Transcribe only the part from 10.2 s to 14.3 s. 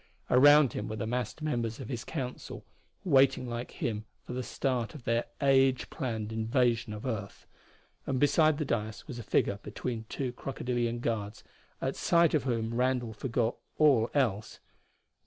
crocodilian guards at sight of whom Randall forgot all